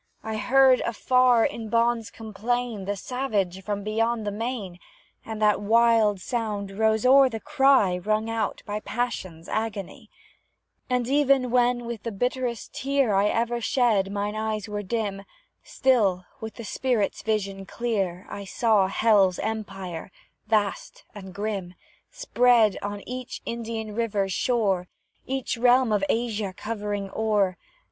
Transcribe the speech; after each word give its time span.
I 0.23 0.37
heard, 0.37 0.81
afar, 0.83 1.45
in 1.45 1.69
bonds 1.69 2.09
complain 2.09 2.85
The 2.85 2.95
savage 2.95 3.63
from 3.63 3.83
beyond 3.83 4.25
the 4.25 4.31
main; 4.31 4.79
And 5.23 5.39
that 5.43 5.61
wild 5.61 6.19
sound 6.19 6.71
rose 6.71 7.05
o'er 7.05 7.29
the 7.29 7.39
cry 7.39 7.99
Wrung 7.99 8.27
out 8.27 8.63
by 8.65 8.79
passion's 8.79 9.47
agony; 9.47 10.09
And 10.89 11.07
even 11.07 11.51
when, 11.51 11.85
with 11.85 12.01
the 12.01 12.11
bitterest 12.11 12.73
tear 12.73 13.13
I 13.13 13.27
ever 13.27 13.61
shed, 13.61 14.11
mine 14.11 14.35
eyes 14.35 14.67
were 14.67 14.81
dim, 14.81 15.21
Still, 15.61 16.25
with 16.39 16.55
the 16.55 16.63
spirit's 16.65 17.21
vision 17.21 17.67
clear, 17.67 18.25
I 18.27 18.43
saw 18.43 18.87
Hell's 18.87 19.37
empire, 19.37 20.11
vast 20.47 21.03
and 21.13 21.31
grim, 21.31 21.75
Spread 22.09 22.75
on 22.81 23.07
each 23.07 23.43
Indian 23.45 23.93
river's 23.93 24.33
shore, 24.33 24.87
Each 25.27 25.57
realm 25.59 25.91
of 25.91 26.03
Asia 26.09 26.55
covering 26.57 27.11
o'er. 27.15 27.55